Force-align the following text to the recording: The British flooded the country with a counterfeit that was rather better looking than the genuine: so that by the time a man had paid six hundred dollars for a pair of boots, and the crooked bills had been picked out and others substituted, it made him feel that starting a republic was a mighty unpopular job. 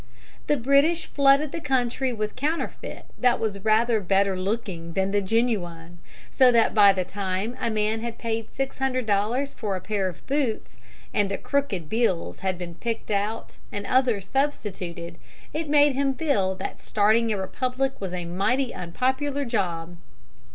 The 0.47 0.57
British 0.57 1.05
flooded 1.05 1.51
the 1.51 1.61
country 1.61 2.11
with 2.11 2.31
a 2.31 2.33
counterfeit 2.33 3.05
that 3.19 3.39
was 3.39 3.59
rather 3.59 3.99
better 3.99 4.35
looking 4.35 4.93
than 4.93 5.11
the 5.11 5.21
genuine: 5.21 5.99
so 6.31 6.51
that 6.53 6.73
by 6.73 6.91
the 6.91 7.05
time 7.05 7.55
a 7.61 7.69
man 7.69 8.01
had 8.01 8.17
paid 8.17 8.51
six 8.51 8.79
hundred 8.79 9.05
dollars 9.05 9.53
for 9.53 9.75
a 9.75 9.79
pair 9.79 10.09
of 10.09 10.25
boots, 10.25 10.79
and 11.13 11.29
the 11.29 11.37
crooked 11.37 11.87
bills 11.87 12.39
had 12.39 12.57
been 12.57 12.73
picked 12.73 13.11
out 13.11 13.59
and 13.71 13.85
others 13.85 14.27
substituted, 14.27 15.19
it 15.53 15.69
made 15.69 15.93
him 15.93 16.15
feel 16.15 16.55
that 16.55 16.79
starting 16.79 17.31
a 17.31 17.37
republic 17.37 18.01
was 18.01 18.11
a 18.11 18.25
mighty 18.25 18.73
unpopular 18.73 19.45
job. 19.45 19.97